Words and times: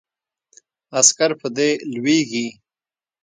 عسکر 0.99 1.31
په 1.41 1.47
دې 1.55 1.69
لویږي. 1.93 2.47